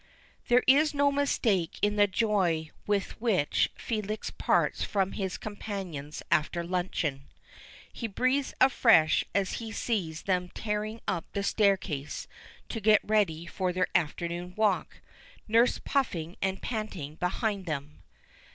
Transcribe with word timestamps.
There 0.47 0.63
is 0.65 0.95
no 0.95 1.11
mistake 1.11 1.77
in 1.83 1.95
the 1.95 2.07
joy 2.07 2.71
with 2.87 3.21
which 3.21 3.69
Felix 3.75 4.31
parts 4.31 4.83
from 4.83 5.11
his 5.11 5.37
companions 5.37 6.23
after 6.31 6.63
luncheon. 6.63 7.27
He 7.93 8.07
breathes 8.07 8.55
afresh 8.59 9.23
as 9.35 9.59
he 9.61 9.71
sees 9.71 10.23
them 10.23 10.49
tearing 10.55 11.01
up 11.07 11.31
the 11.33 11.43
staircase 11.43 12.27
to 12.69 12.79
get 12.79 13.01
ready 13.03 13.45
for 13.45 13.71
their 13.71 13.89
afternoon 13.93 14.55
walk, 14.57 15.01
nurse 15.47 15.77
puffing 15.77 16.35
and 16.41 16.63
panting 16.63 17.17
behind 17.17 17.67
them. 17.67 18.01